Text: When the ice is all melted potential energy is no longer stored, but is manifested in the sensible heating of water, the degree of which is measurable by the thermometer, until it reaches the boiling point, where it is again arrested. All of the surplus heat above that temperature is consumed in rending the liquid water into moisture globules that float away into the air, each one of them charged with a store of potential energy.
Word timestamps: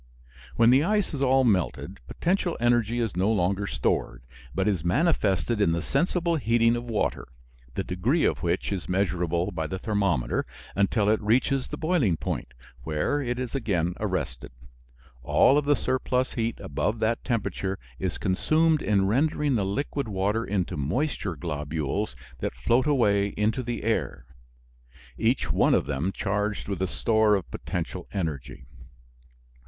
When 0.55 0.71
the 0.71 0.83
ice 0.83 1.13
is 1.13 1.21
all 1.21 1.43
melted 1.43 1.99
potential 2.07 2.57
energy 2.59 2.97
is 2.99 3.15
no 3.15 3.31
longer 3.31 3.67
stored, 3.67 4.23
but 4.55 4.67
is 4.67 4.83
manifested 4.83 5.61
in 5.61 5.73
the 5.73 5.81
sensible 5.83 6.37
heating 6.37 6.75
of 6.75 6.85
water, 6.89 7.27
the 7.75 7.83
degree 7.83 8.25
of 8.25 8.41
which 8.41 8.71
is 8.71 8.89
measurable 8.89 9.51
by 9.51 9.67
the 9.67 9.77
thermometer, 9.77 10.43
until 10.75 11.07
it 11.07 11.21
reaches 11.21 11.67
the 11.67 11.77
boiling 11.77 12.17
point, 12.17 12.55
where 12.81 13.21
it 13.21 13.37
is 13.37 13.53
again 13.53 13.93
arrested. 13.99 14.51
All 15.21 15.55
of 15.55 15.65
the 15.65 15.75
surplus 15.75 16.33
heat 16.33 16.59
above 16.59 16.97
that 17.01 17.23
temperature 17.23 17.77
is 17.99 18.17
consumed 18.17 18.81
in 18.81 19.05
rending 19.05 19.53
the 19.53 19.63
liquid 19.67 20.07
water 20.07 20.43
into 20.43 20.77
moisture 20.77 21.35
globules 21.35 22.15
that 22.39 22.55
float 22.55 22.87
away 22.87 23.35
into 23.37 23.61
the 23.61 23.83
air, 23.83 24.25
each 25.15 25.51
one 25.51 25.75
of 25.75 25.85
them 25.85 26.11
charged 26.11 26.67
with 26.67 26.81
a 26.81 26.87
store 26.87 27.35
of 27.35 27.51
potential 27.51 28.07
energy. 28.11 28.65